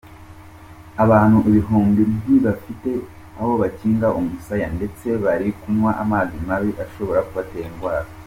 [1.03, 2.91] Abantu ibihumbi ntibafite
[3.39, 8.07] aho bakinga umusaya ndetse bari kunywa amazi mabi ashobora kubatera indwara.